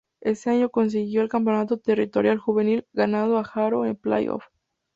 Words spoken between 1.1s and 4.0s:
el Campeonato Territorial Juvenil, ganando a Haro en el